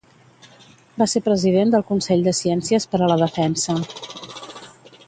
Va 1.01 1.07
ser 1.11 1.21
president 1.27 1.75
del 1.75 1.85
Consell 1.91 2.25
de 2.29 2.35
Ciències 2.41 2.91
per 2.95 3.03
a 3.09 3.13
la 3.13 3.21
Defensa. 3.27 3.79